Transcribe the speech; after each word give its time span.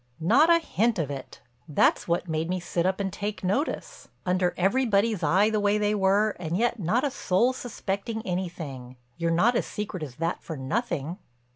"Not 0.19 0.49
a 0.49 0.57
hint 0.57 0.97
of 0.97 1.11
it. 1.11 1.41
That's 1.67 2.07
what 2.07 2.27
made 2.27 2.49
me 2.49 2.59
sit 2.59 2.87
up 2.87 2.99
and 2.99 3.13
take 3.13 3.43
notice. 3.43 4.07
Under 4.25 4.55
everybody's 4.57 5.21
eye 5.21 5.51
the 5.51 5.59
way 5.59 5.77
they 5.77 5.93
were 5.93 6.31
and 6.39 6.57
yet 6.57 6.79
not 6.79 7.03
a 7.03 7.11
soul 7.11 7.53
suspecting 7.53 8.23
anything—you're 8.25 9.29
not 9.29 9.55
as 9.55 9.67
secret 9.67 10.01
as 10.01 10.15
that 10.15 10.41
for 10.41 10.57
nothing." 10.57 11.19